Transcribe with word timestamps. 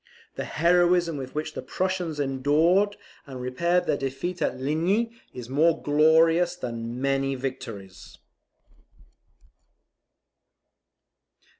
The 0.33 0.45
heroism 0.45 1.15
with 1.15 1.35
which 1.35 1.53
the 1.53 1.61
Prussians 1.61 2.19
endured 2.19 2.97
and 3.27 3.39
repaired 3.39 3.85
their 3.85 3.97
defeat 3.97 4.41
at 4.41 4.59
Ligny, 4.59 5.11
is 5.31 5.47
more 5.47 5.79
glorious 5.79 6.55
than 6.55 6.99
many 6.99 7.35
victories. 7.35 8.17